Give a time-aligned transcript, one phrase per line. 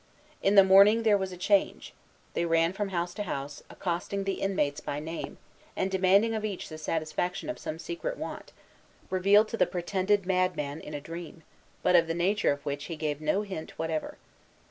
[0.41, 1.93] In the morning there was a change.
[2.33, 5.37] They ran from house to house, accosting the inmates by name,
[5.75, 8.51] and demanding of each the satisfaction of some secret want,
[9.11, 11.43] revealed to the pretended madman in a dream,
[11.83, 14.17] but of the nature of which he gave no hint whatever.